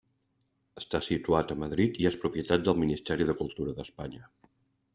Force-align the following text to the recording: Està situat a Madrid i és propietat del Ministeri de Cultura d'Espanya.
Està 0.81 1.01
situat 1.07 1.53
a 1.55 1.57
Madrid 1.65 2.01
i 2.05 2.09
és 2.11 2.17
propietat 2.23 2.65
del 2.69 2.79
Ministeri 2.85 3.31
de 3.31 3.39
Cultura 3.43 3.77
d'Espanya. 3.81 4.27